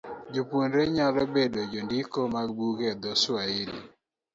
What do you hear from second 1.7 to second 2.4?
jondiko